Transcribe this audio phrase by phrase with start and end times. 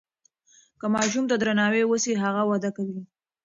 [0.79, 2.99] که ماشوم ته درناوی وسي هغه وده کوي.